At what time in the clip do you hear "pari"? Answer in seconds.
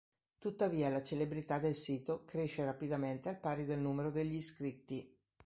3.39-3.65